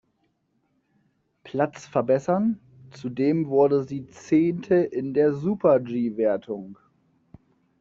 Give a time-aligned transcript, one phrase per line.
[1.43, 2.59] Platz verbessern,
[2.89, 6.79] zudem wurde sie Zehnte in der Super-G-Wertung.